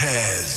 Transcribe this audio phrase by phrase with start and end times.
[0.00, 0.53] Bartez.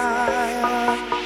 [0.00, 1.19] fire.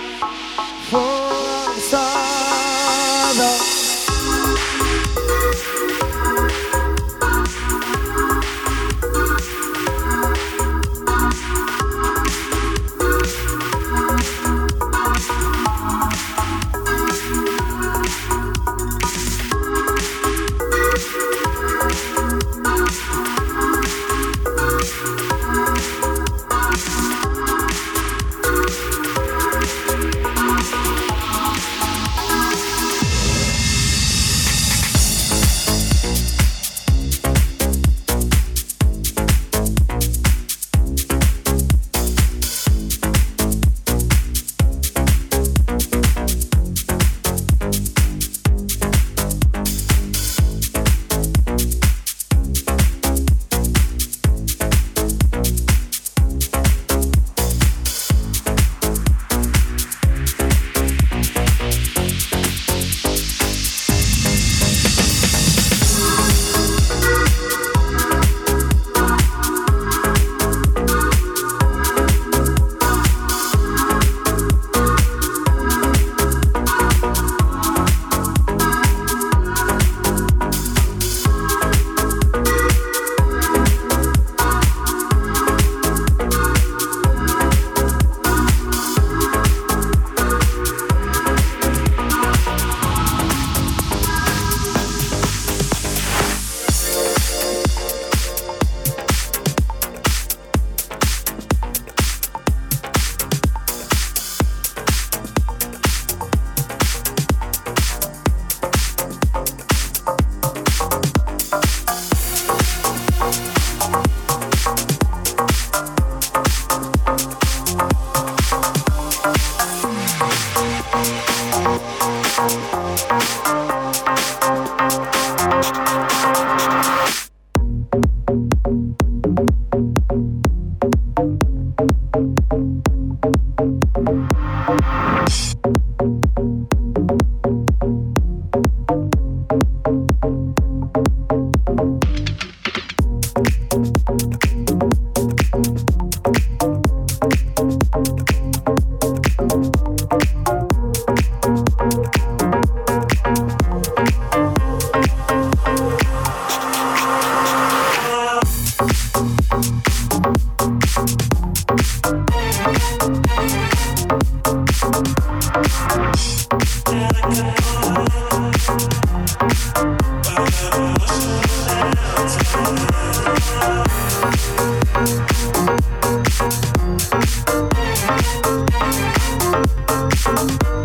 [180.25, 180.84] Thank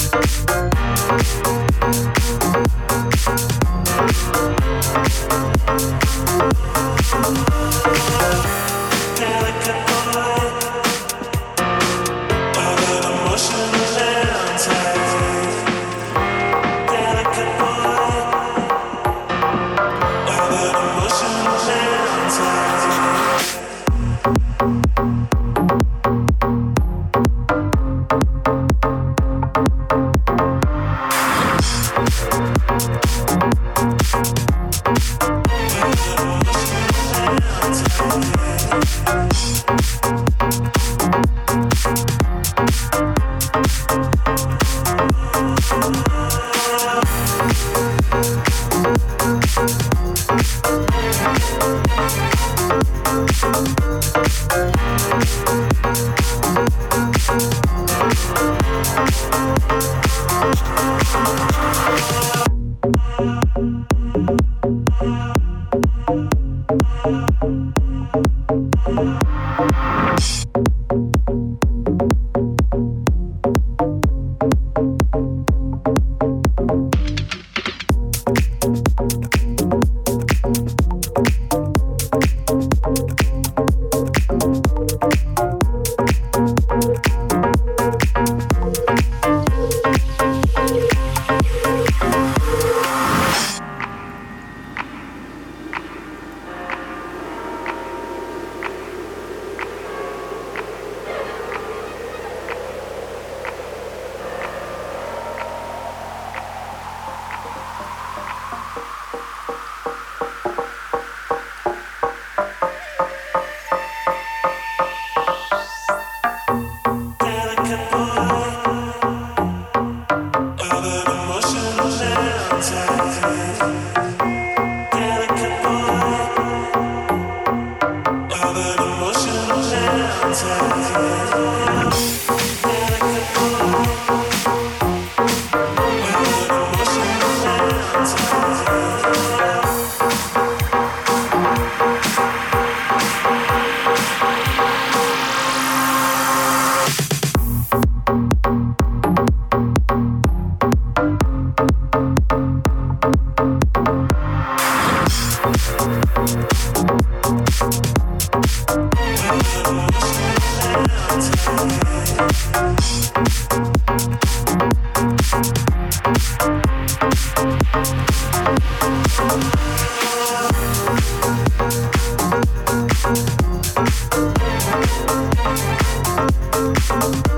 [176.90, 177.29] How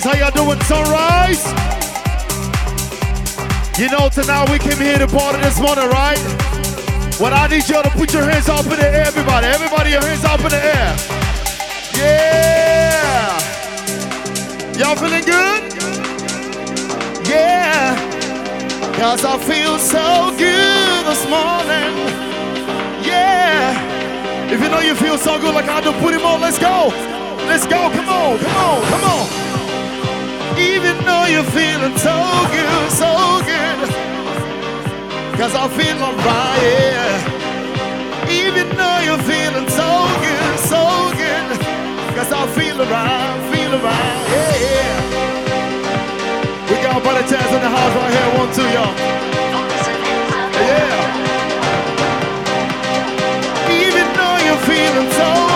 [0.00, 0.04] Sunrise?
[0.04, 1.44] How y'all doing, Sunrise?
[3.78, 6.18] You know, tonight we came here to party this morning, right?
[7.20, 9.46] Well, I need y'all to put your hands up in the air, everybody.
[9.46, 10.96] Everybody, your hands up in the air.
[11.94, 13.38] Yeah!
[14.78, 15.62] Y'all feeling good?
[17.28, 17.96] Yeah!
[18.94, 21.94] Cause I feel so good this morning.
[23.04, 24.50] Yeah!
[24.50, 26.88] If you know you feel so good like I do, put him on, let's go!
[27.46, 27.90] Let's go.
[27.90, 29.47] Come on, come on, come on.
[31.08, 32.16] Though you're feeling so
[32.52, 33.10] good, so
[33.48, 33.78] good.
[35.38, 38.28] Cause I feel alright, yeah.
[38.40, 39.88] Even though you're feeling so
[40.20, 40.82] good, so
[41.16, 41.28] good.
[42.28, 44.96] How I feel around, feel around, yeah, yeah.
[46.68, 48.94] We got Buddy Taz in the house right here, one, two, y'all.
[50.68, 51.08] Yeah.
[53.80, 55.47] Even though you're feeling so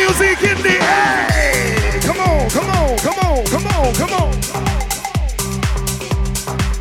[0.00, 2.00] music in the air.
[2.00, 4.30] Come on, come on, come on, come on, come on.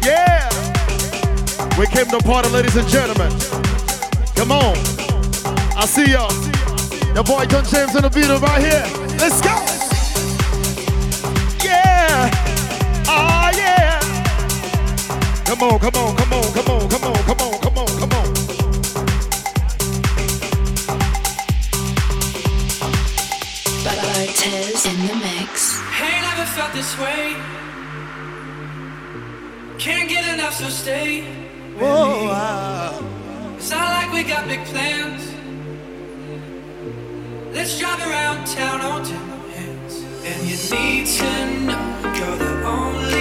[0.03, 0.47] Yeah.
[1.77, 3.31] We came to party, ladies and gentlemen.
[4.35, 4.75] Come on.
[5.75, 6.31] I see y'all.
[7.13, 8.85] Your boy John James in the beat right here.
[9.19, 9.55] Let's go.
[11.63, 12.31] Yeah.
[13.07, 13.99] Oh yeah.
[15.45, 16.48] Come on, come on, come on,
[30.49, 31.21] Can't get enough, so stay.
[31.77, 35.23] Whoa, It's not like we got big plans.
[37.53, 39.19] Let's drive around town on ten
[39.51, 40.03] hands.
[40.25, 41.29] And you need to
[41.65, 43.18] know you're the only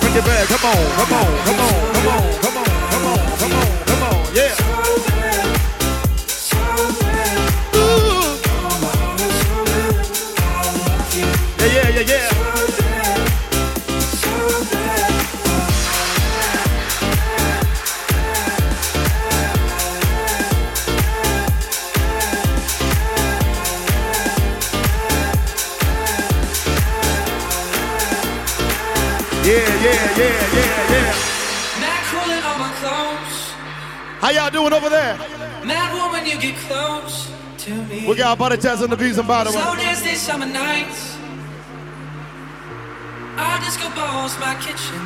[0.00, 0.46] Bring Aaron DeBell.
[0.46, 2.45] Come on, come on, come on, come on.
[38.50, 38.56] Me.
[38.56, 39.56] We got Buddy Taz on the beats and by the way.
[39.56, 41.16] Slow dance these summer nights.
[43.38, 45.00] Our disco ball's my kitchen.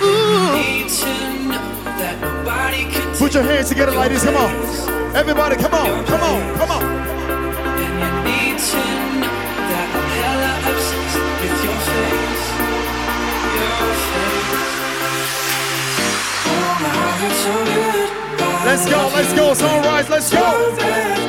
[0.00, 1.06] Need to
[1.48, 4.24] know that nobody can Put your hands together like this.
[4.24, 4.50] Come on.
[5.14, 6.82] Everybody, come on, come on, come on.
[6.82, 8.76] And you need to
[9.20, 9.36] know
[9.70, 12.44] that I'm hella obsessed with your face.
[13.54, 14.54] Your face.
[16.46, 18.10] Oh, my heart hurts so good.
[18.66, 21.23] Let's go, let's go, sunrise, let's So go.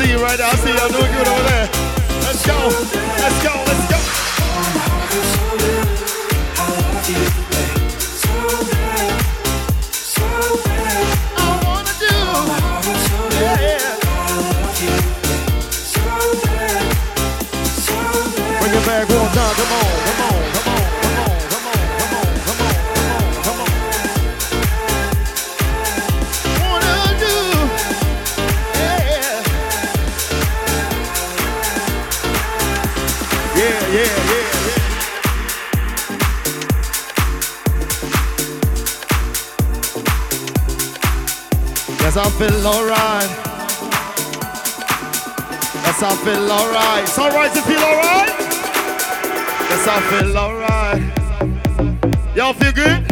[0.00, 0.46] See you right there.
[0.46, 1.68] I see y'all doing good over there.
[2.24, 2.56] Let's go.
[3.20, 3.54] Let's go.
[3.66, 3.89] Let's go.
[42.22, 43.30] I feel alright.
[45.84, 47.08] Yes, I feel alright.
[47.08, 48.28] Sunrise, you feel alright?
[49.70, 51.02] Yes, I feel alright.
[52.36, 53.06] Y'all feel good?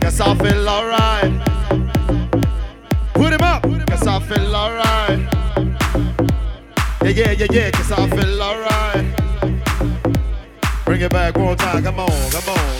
[0.00, 1.32] Yes, I feel alright.
[3.12, 3.66] Put him up.
[3.90, 5.18] Yes, I feel alright.
[7.02, 7.70] Yeah, yeah, yeah, yeah.
[7.74, 9.04] Yes, I feel alright.
[10.86, 11.82] Bring it back one time.
[11.82, 12.73] Come on, come on,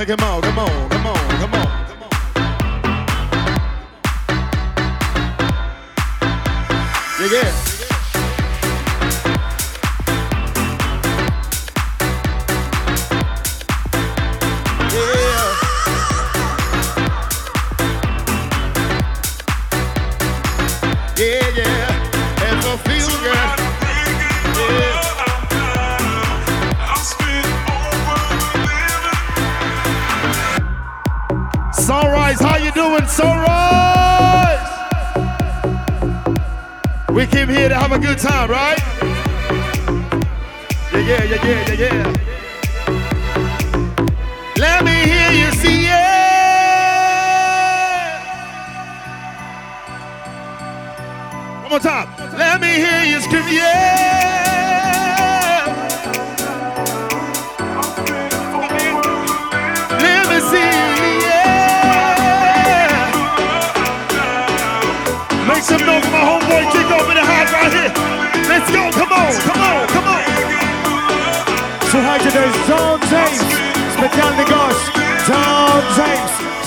[0.00, 0.89] Take him out, take him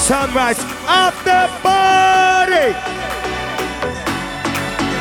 [0.03, 2.75] Sunrise After Party.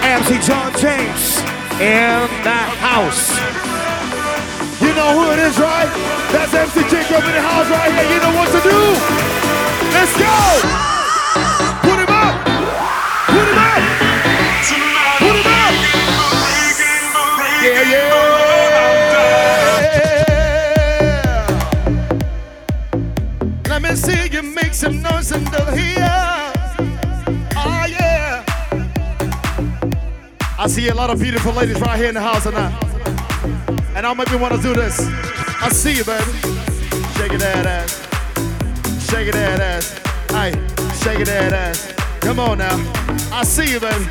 [0.07, 1.43] MC John James
[1.83, 3.35] in the house.
[4.81, 5.91] You know who it is, right?
[6.31, 8.15] That's MC up in the house right here.
[8.15, 8.79] You know what to do.
[9.91, 10.62] Let's go.
[11.83, 12.38] Put him up.
[13.27, 13.83] Put him up.
[15.19, 15.75] Put him up.
[17.61, 18.23] Yeah, yeah.
[23.69, 24.32] Let me see
[24.83, 25.31] some noise.
[27.55, 28.45] Oh, yeah.
[30.59, 32.75] I see a lot of beautiful ladies right here in the house tonight.
[33.95, 34.99] And I'll make me want to do this.
[35.61, 36.25] I see you, baby.
[37.14, 37.92] Shake it that ass.
[39.09, 40.01] Shake it that ass.
[40.33, 40.51] Hey,
[41.05, 41.92] shake it that ass.
[42.21, 42.75] Come on now.
[43.33, 44.05] I see you, baby.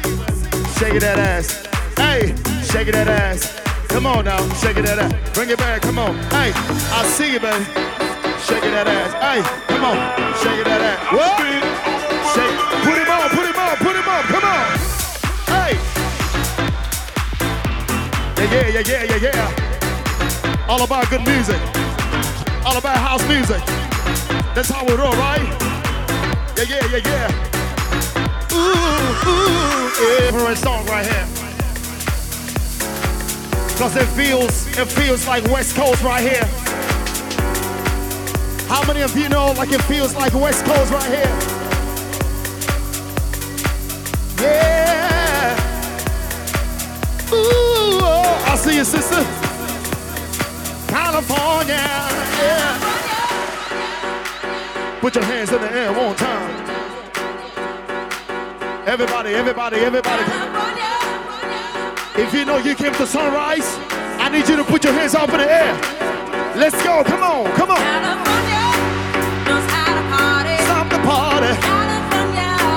[0.79, 1.67] Shake it that ass.
[1.97, 3.60] Hey, shake it that ass.
[3.89, 4.39] Come on now.
[4.53, 5.34] Shake it that ass.
[5.34, 5.81] Bring it back.
[5.81, 6.15] Come on.
[6.29, 7.65] Hey, I see you, baby.
[8.51, 9.15] Shake it that ass.
[9.23, 9.39] Hey,
[9.71, 9.95] come on.
[10.43, 10.99] Shake it that ass.
[11.15, 11.39] What?
[12.35, 12.51] Shake.
[12.83, 13.31] Put him on.
[13.31, 13.79] Put him on.
[13.79, 14.23] Put him on.
[14.27, 14.67] Come on.
[15.47, 15.79] Hey.
[18.35, 20.67] Yeah, yeah, yeah, yeah, yeah, yeah.
[20.67, 21.61] All about good music.
[22.65, 23.63] All about house music.
[24.53, 25.47] That's how we roll, right?
[26.57, 27.31] Yeah, yeah, yeah, yeah.
[28.51, 29.95] Ooh, ooh,
[30.27, 30.53] yeah.
[30.55, 31.25] Song right here.
[33.77, 36.43] Cause it feels, it feels like West Coast right here.
[38.71, 41.27] How many of you know like it feels like West Coast right here?
[44.39, 45.57] Yeah.
[47.34, 49.25] Ooh, oh, I see you, sister.
[50.88, 51.84] California,
[52.39, 52.79] yeah.
[55.01, 56.49] Put your hands in the air one time.
[58.88, 60.23] Everybody, everybody, everybody.
[62.15, 63.77] If you know you came to sunrise,
[64.17, 65.73] I need you to put your hands up in the air.
[66.55, 68.31] Let's go, come on, come on.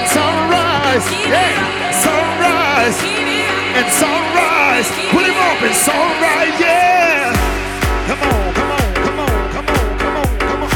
[0.00, 2.96] and sunrise, yeah, sunrise,
[3.76, 4.88] and sunrise.
[5.10, 7.32] Put him up and sunrise, yeah.
[8.06, 10.70] Come on, come on, come on, come on, come on, come on.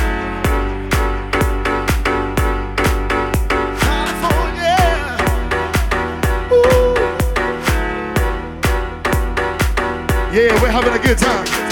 [3.80, 4.76] California.
[6.52, 6.94] Ooh.
[10.37, 11.63] Yeah, we're having a good time.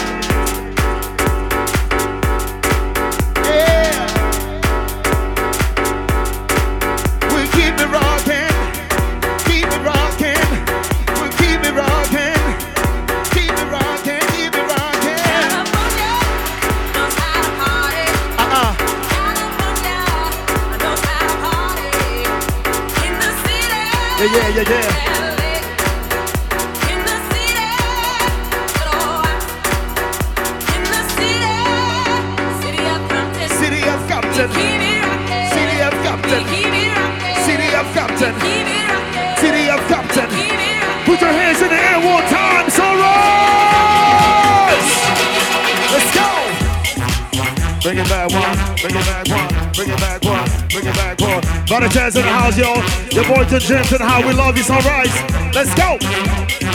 [53.70, 55.55] And how we love you, so rise.
[55.55, 56.71] Let's go.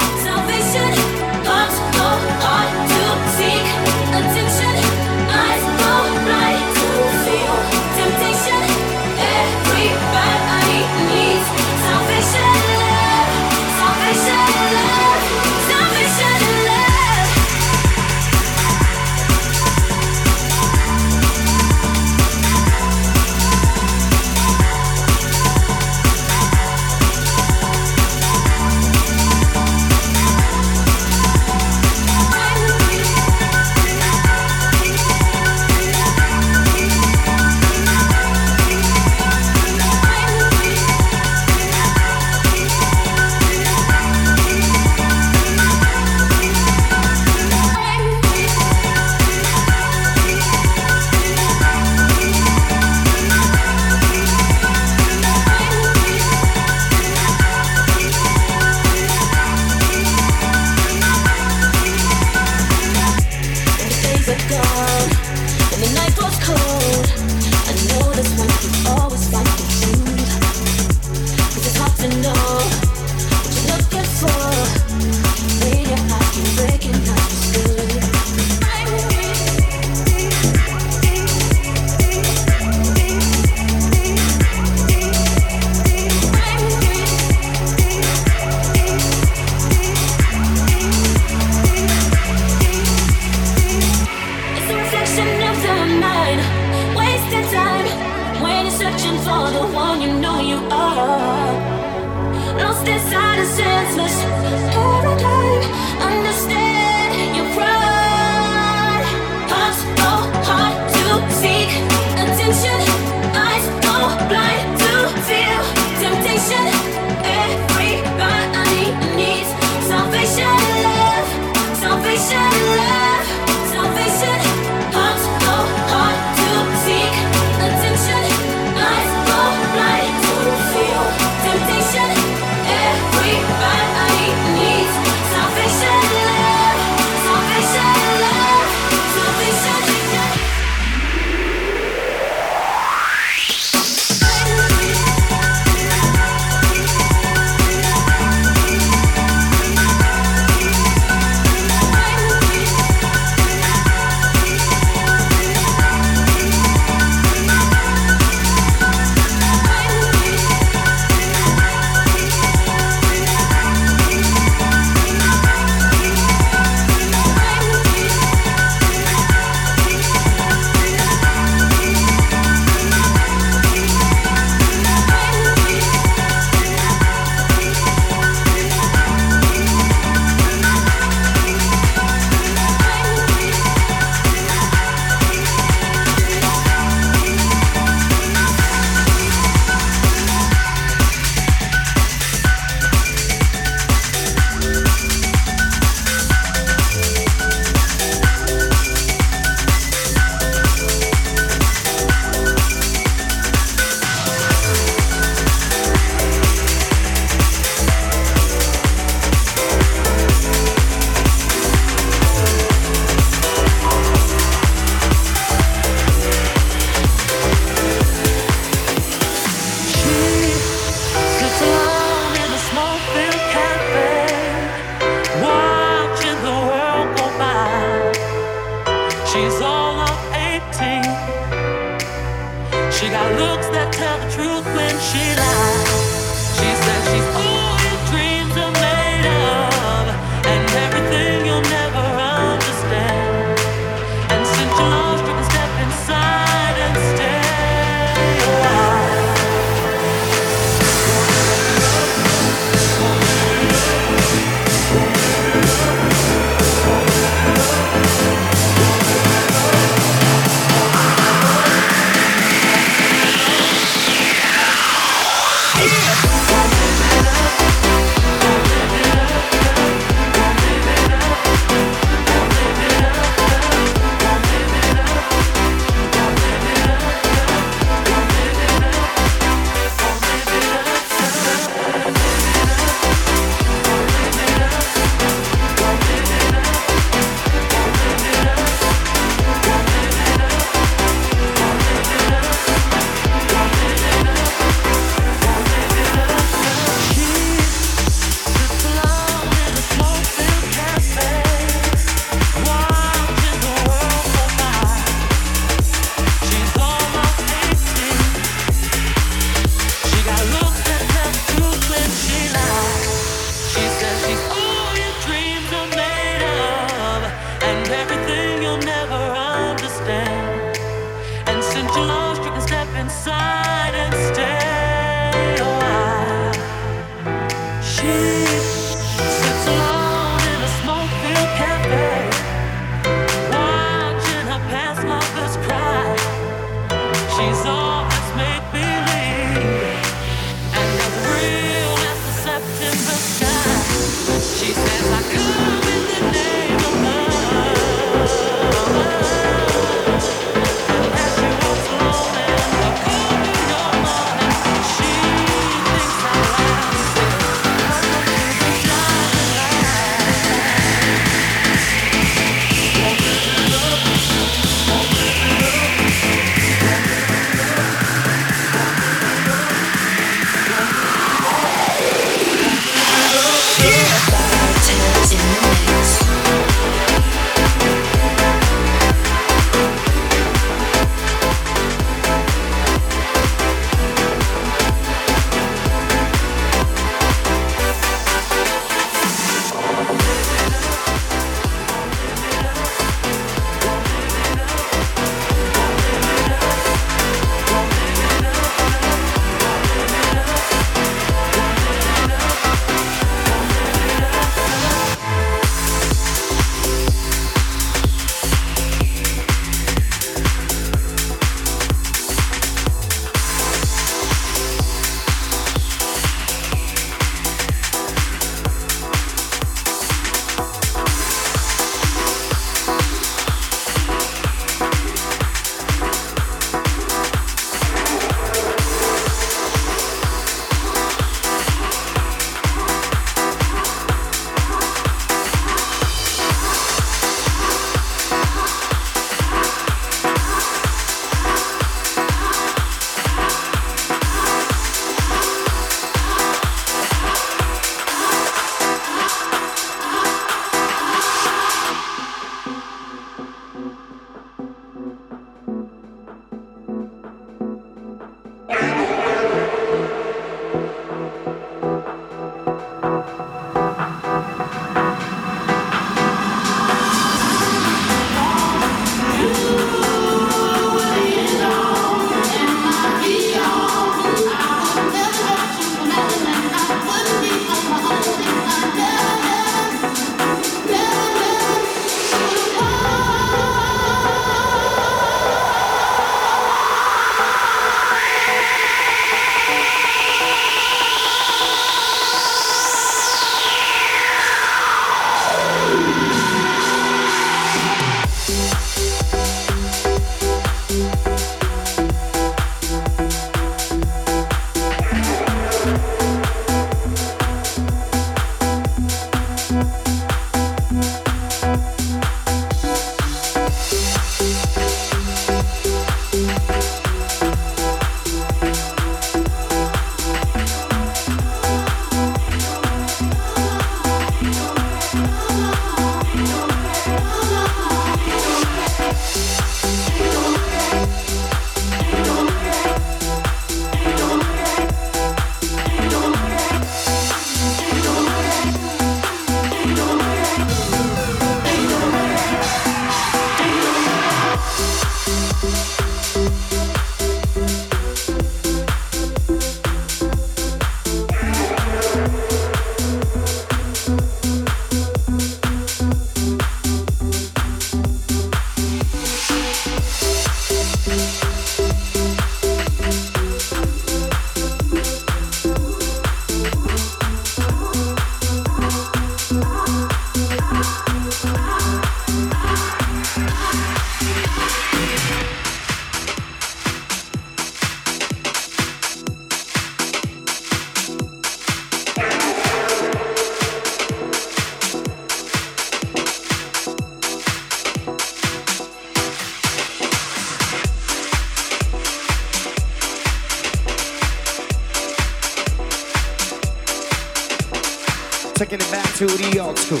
[599.20, 600.00] To the old school.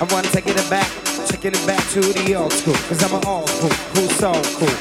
[0.00, 0.88] I wanna take it back,
[1.26, 2.72] taking it back to the old school.
[2.88, 4.76] Cause I'm an old school, cool, so cool.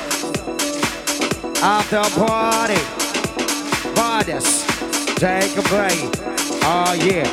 [1.61, 2.79] After party,
[5.19, 6.27] take a break
[6.63, 7.27] oh yeah.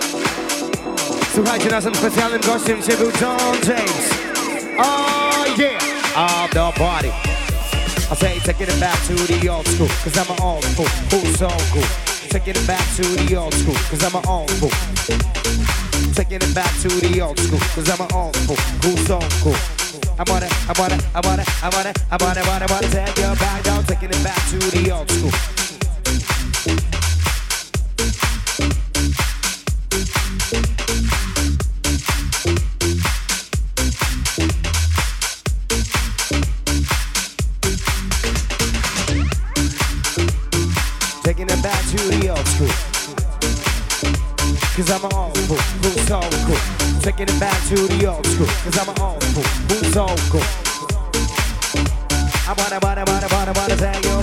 [1.34, 4.08] Słuchajcie, naszym specjalnym gościem dzisiaj był John James.
[4.78, 5.82] Oh yeah,
[6.16, 7.12] after party.
[8.10, 11.38] I say taking it back to the old school, cause I'm an old school, who's
[11.38, 11.86] so cool.
[12.30, 15.63] Taking it back to the old school, cause I'm an old school.
[16.14, 19.56] Taking it back to the old school, cause I'm an old school, cool, so cool.
[20.16, 23.34] I wanna, I wanna, I wanna, I wanna, I wanna, I wanna, wanna take you
[23.34, 25.30] back down, taking it back to the old school.
[41.24, 42.94] Taking it back to the old school.
[44.76, 45.33] Cause I'm an old
[47.16, 48.46] Taking it back to the old school.
[48.46, 50.42] Cause I'm an old school, cool, so cool.
[52.46, 54.13] I wanna, wanna, wanna, wanna, wanna take you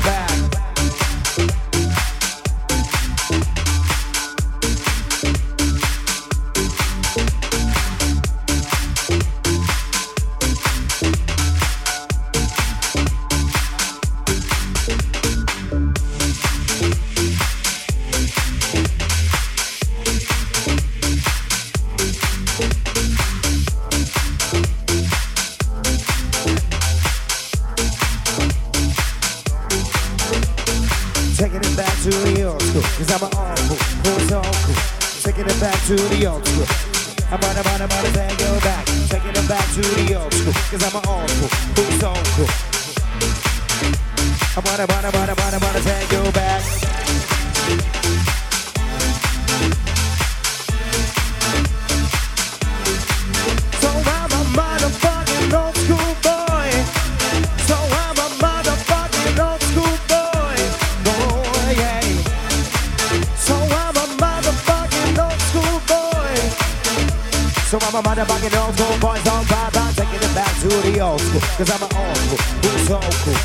[67.72, 69.16] So I'm a motherfucking old school boy.
[69.20, 71.40] So bad, I'm taking it back to the old school.
[71.40, 72.38] Cause I'm an old school.
[72.68, 73.40] Who's so cool?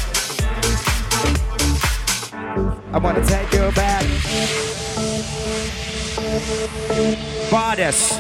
[2.93, 4.03] I wanna take you back.
[7.53, 8.19] Bodies.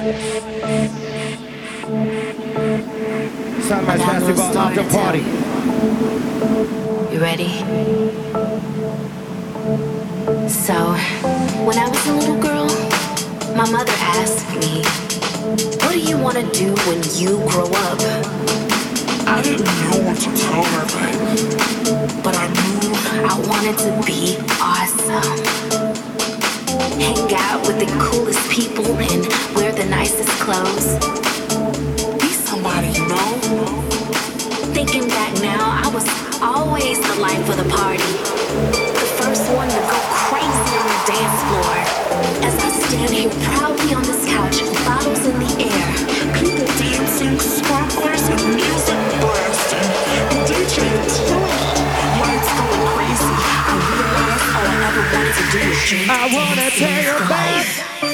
[3.67, 5.23] Sunrise Festival after party.
[7.13, 7.51] You ready?
[10.49, 10.95] So,
[11.67, 12.69] when I was a little girl,
[13.57, 14.85] my mother asked me,
[15.47, 18.01] What do you want to do when you grow up?
[19.29, 22.91] I didn't know what to tell her, but But I knew
[23.31, 25.39] I wanted to be awesome.
[26.99, 30.99] Hang out with the coolest people and wear the nicest clothes.
[32.21, 33.39] be somebody, you know?
[34.75, 36.07] Thinking back now, I was
[36.43, 39.06] always the life of the party.
[39.37, 41.77] The one to go crazy on the dance floor.
[42.41, 45.89] As I stand here proudly on this couch, bottles in the air,
[46.41, 49.89] people dancing, Sparklers and music blasting,
[50.25, 50.89] and DJ
[51.21, 51.85] playing.
[52.17, 53.35] lights going crazy.
[53.69, 57.29] I realized all I ever wanted to do was I wanna take live.
[57.29, 58.06] back.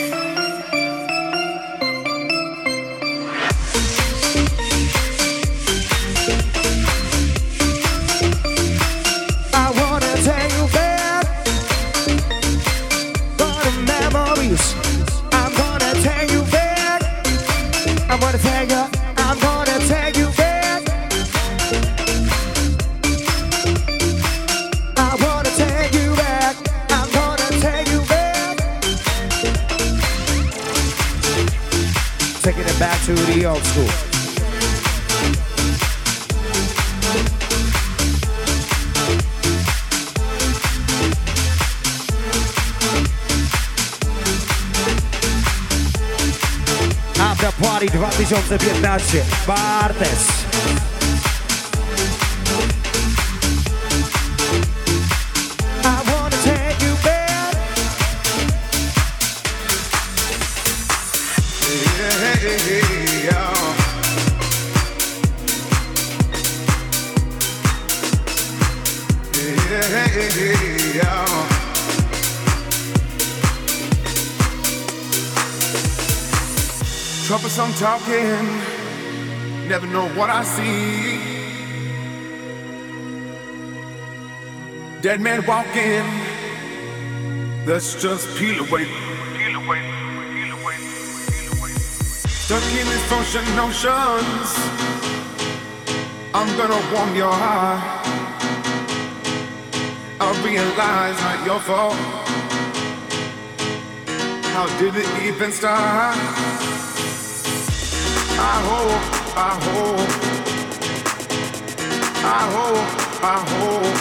[48.58, 50.11] 15-15 Warte
[79.68, 81.18] never know what I see.
[85.00, 86.06] Dead man walking.
[87.64, 88.84] Let's just peel away,
[89.38, 89.80] peel away,
[90.34, 90.76] peel away,
[91.30, 91.72] peel away.
[92.44, 94.50] Stuck in this ocean, oceans.
[96.34, 98.06] I'm gonna warm your heart.
[100.20, 101.94] I realize not your fault.
[104.54, 106.91] How did it even start?
[108.44, 109.02] I hope,
[109.36, 110.12] I hope,
[112.24, 112.88] I hope,
[113.22, 113.98] I hope.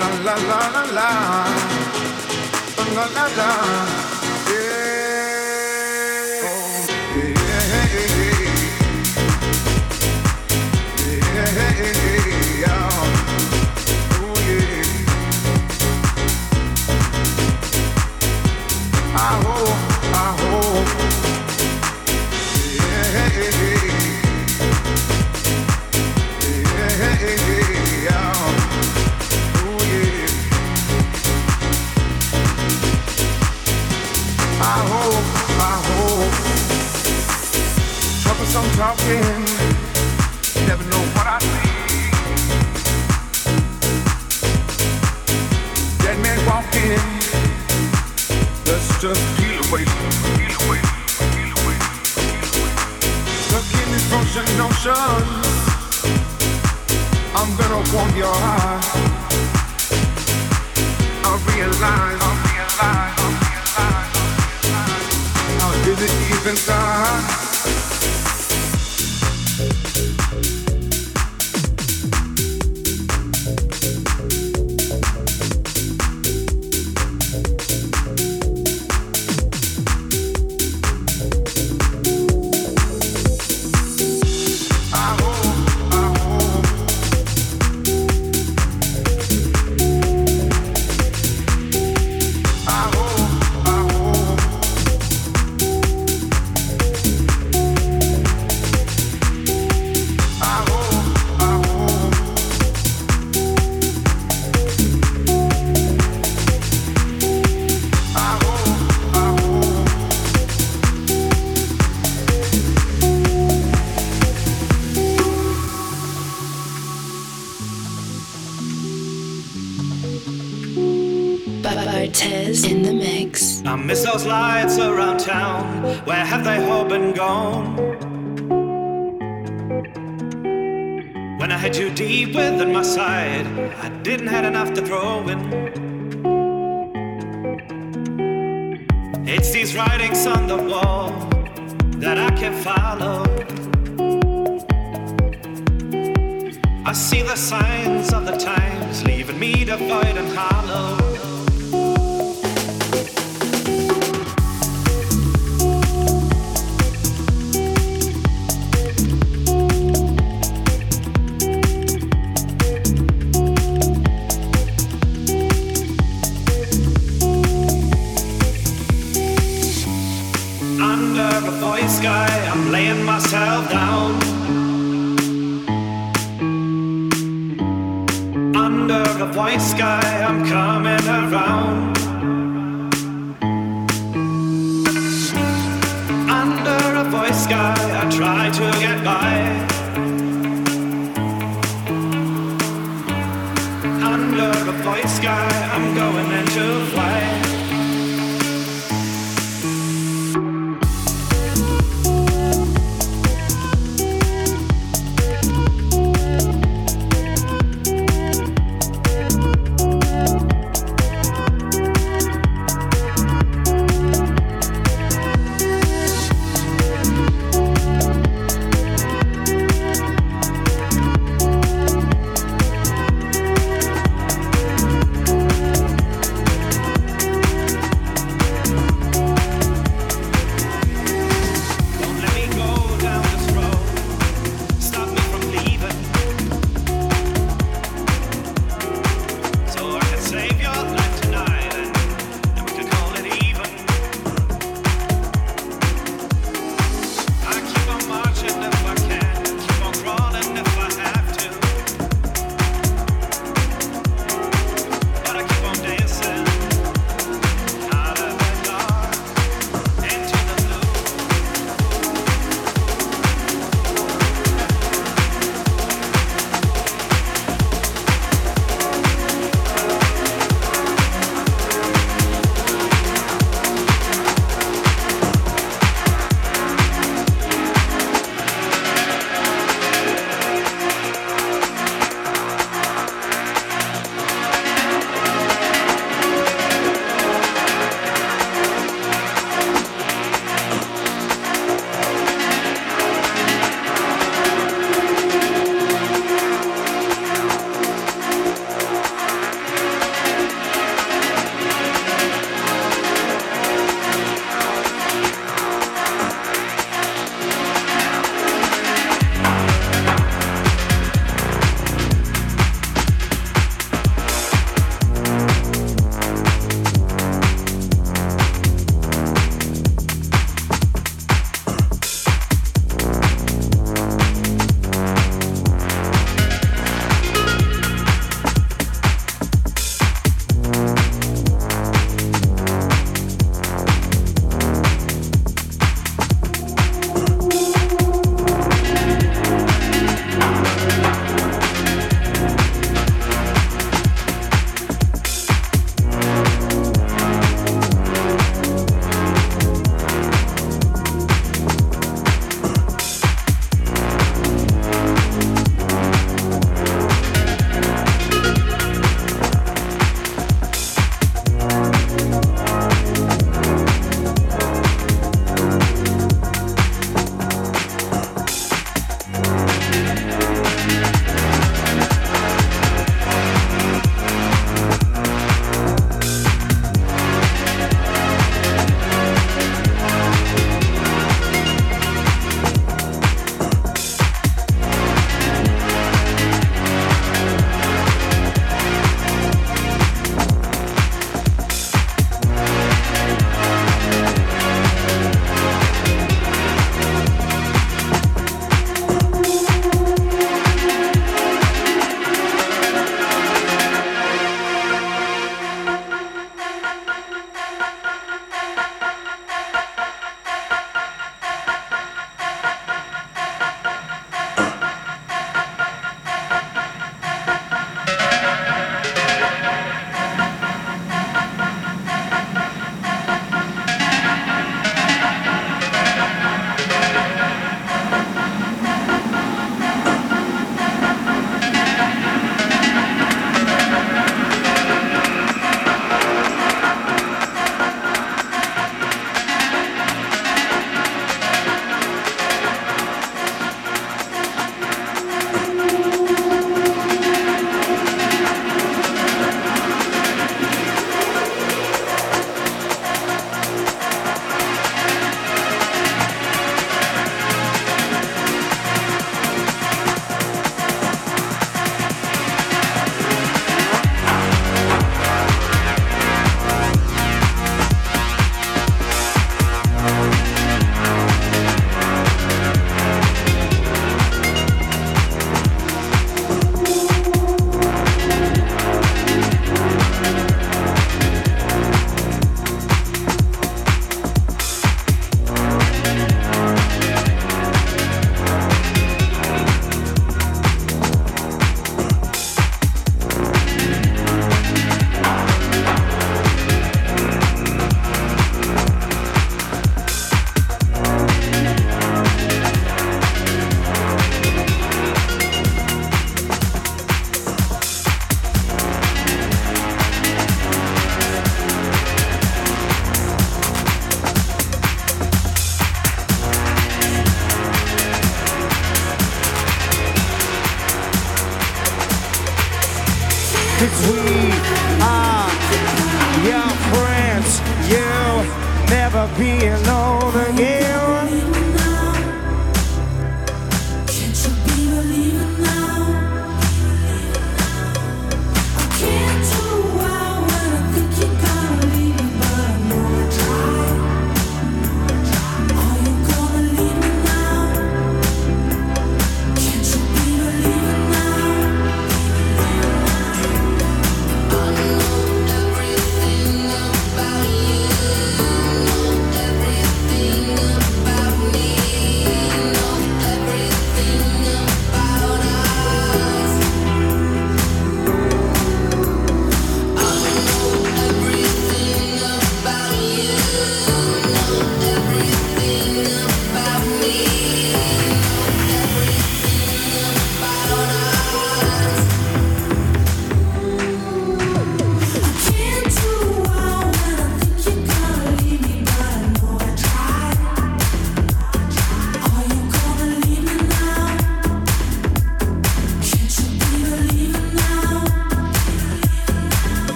[0.00, 1.10] La la la la la,
[2.96, 3.50] la la la,
[4.50, 4.87] yeah.
[39.08, 39.37] yeah.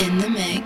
[0.00, 0.61] In the mix.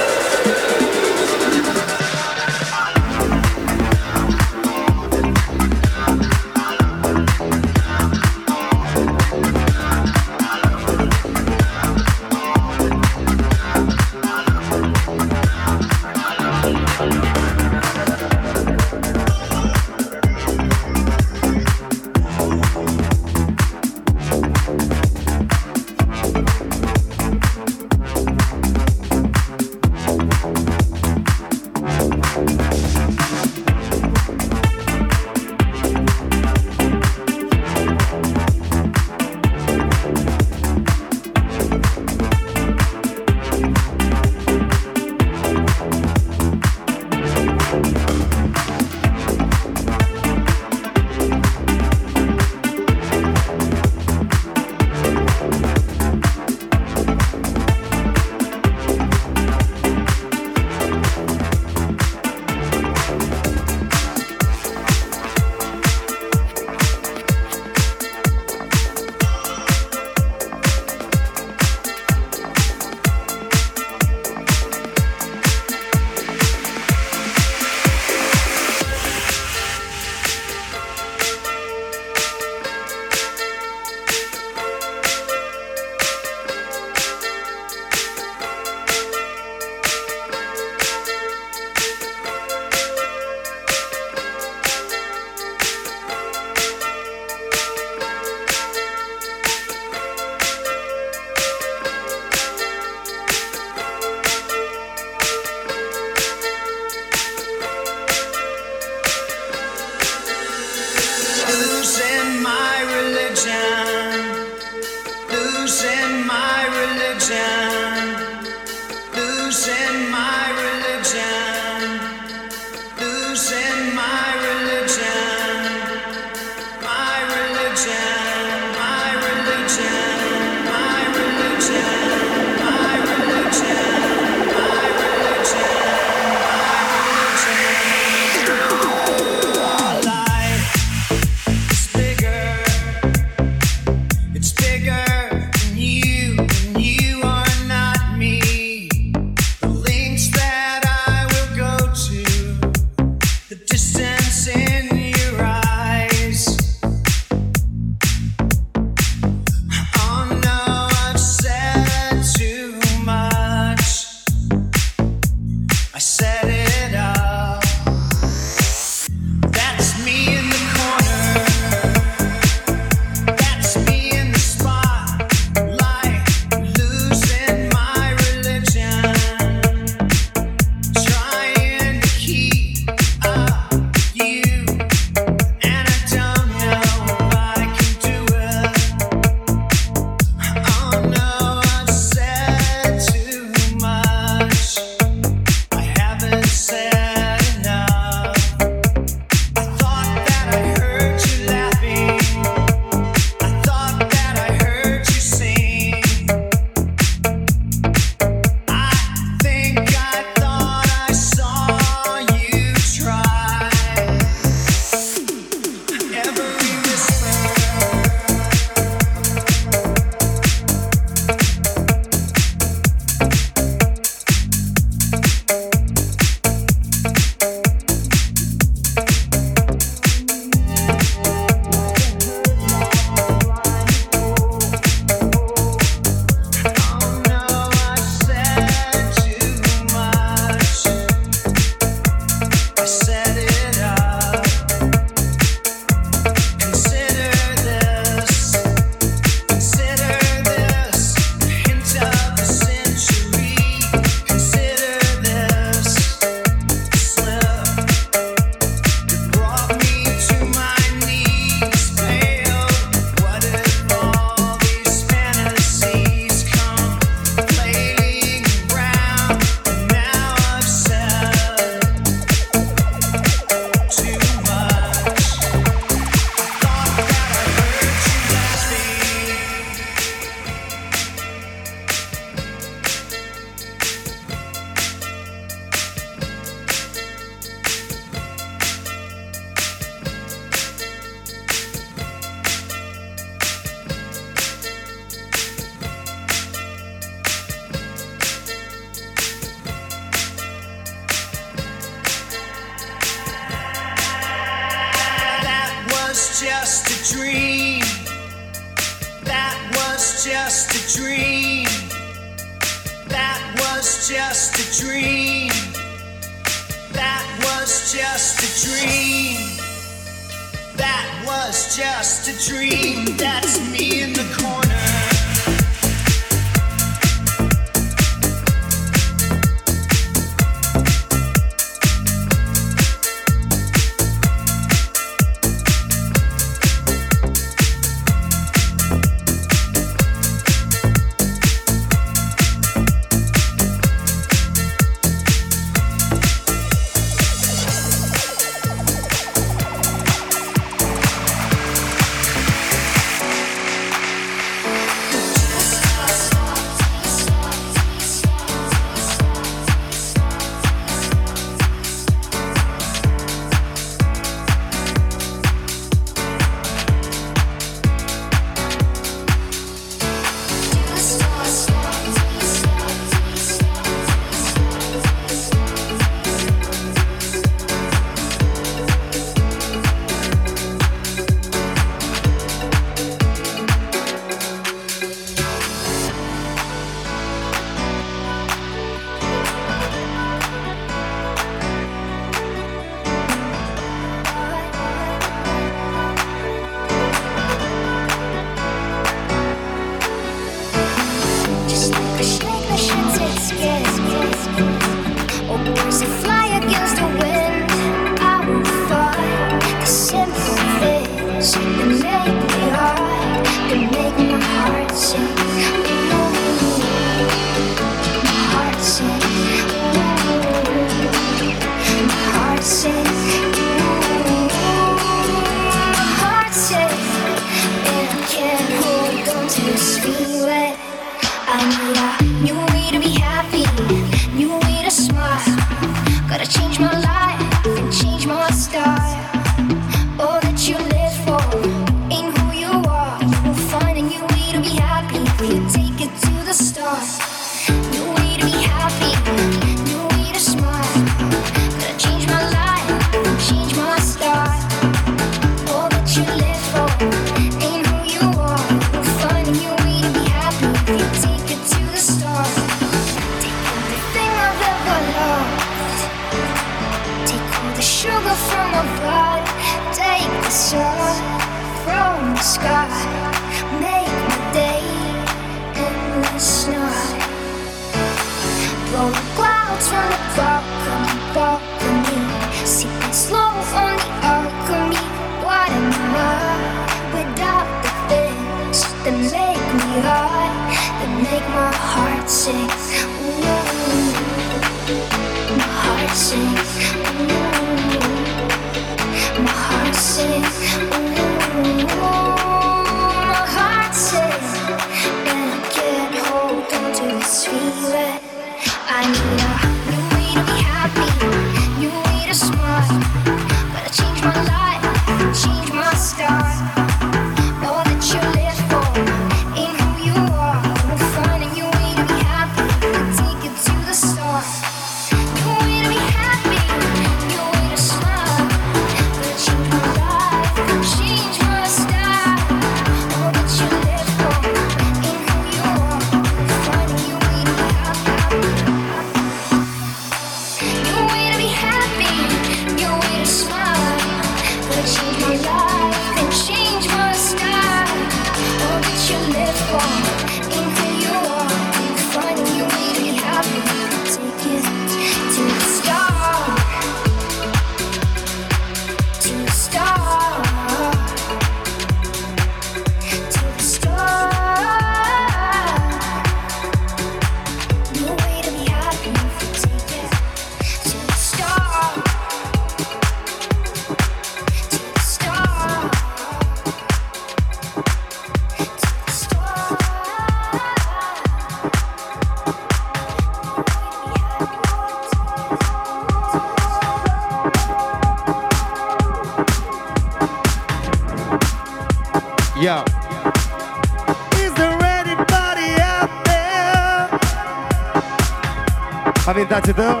[599.54, 600.00] Pamiętacie to?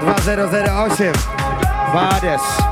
[0.00, 1.12] 2008
[1.94, 2.71] Badass.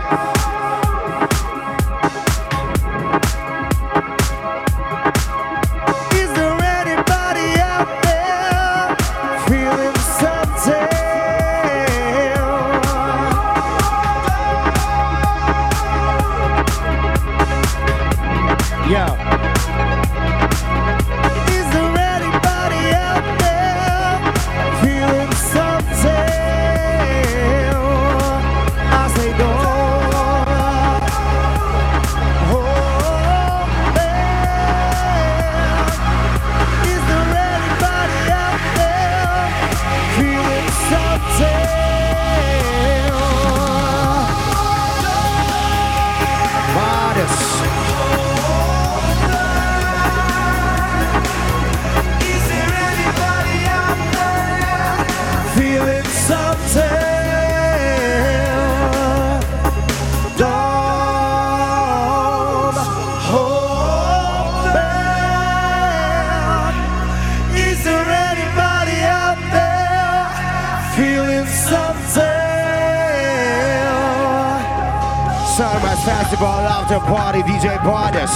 [75.60, 78.32] Sunrise Festival After Party DJ Bardus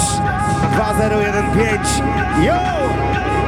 [0.76, 3.43] 2001 Yo!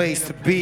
[0.00, 0.59] place to be.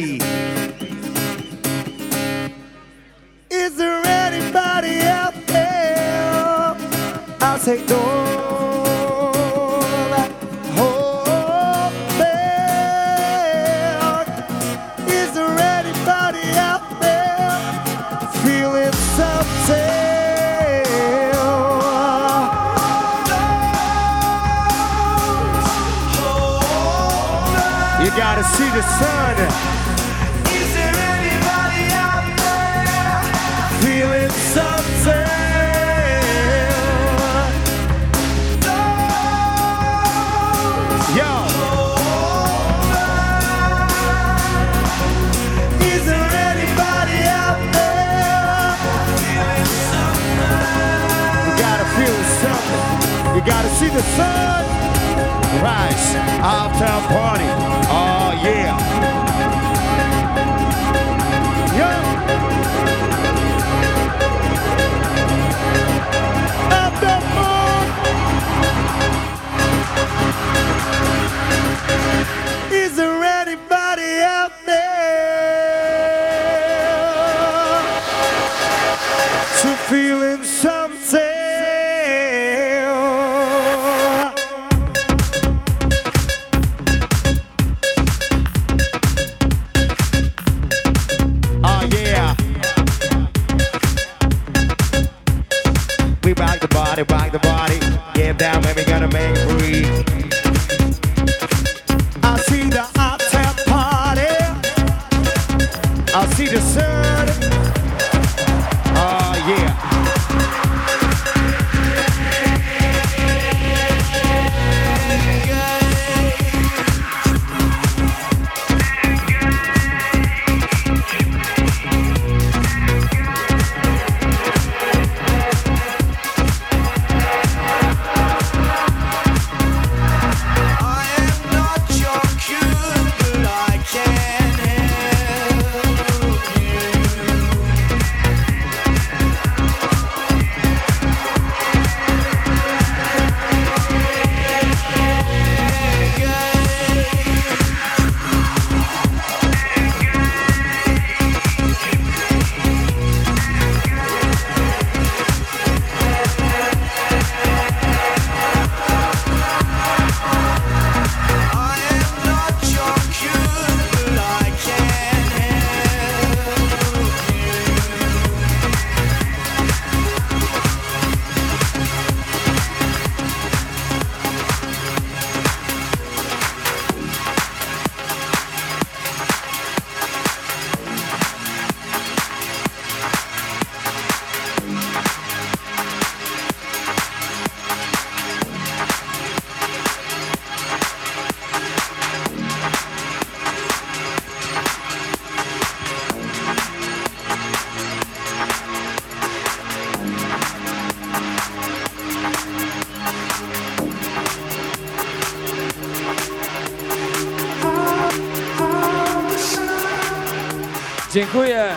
[211.13, 211.67] Dziękuję.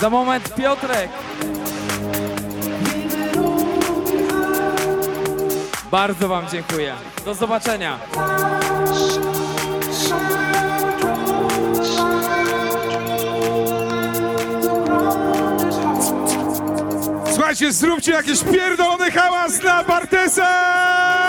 [0.00, 1.10] Za moment Piotrek.
[5.90, 6.94] Bardzo Wam dziękuję.
[7.24, 7.98] Do zobaczenia.
[17.32, 21.21] Słuchajcie, zróbcie jakiś pierdolony hałas na Bartesa!